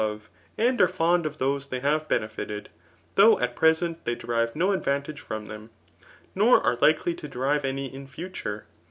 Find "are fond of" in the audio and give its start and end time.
0.81-1.37